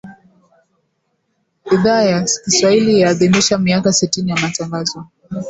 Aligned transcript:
Idhaa 1.71 2.01
ya 2.03 2.21
Kiswahili 2.21 2.99
yaadhimisha 2.99 3.57
miaka 3.57 3.93
sitini 3.93 4.31
ya 4.31 4.37
Matangazo. 4.39 5.07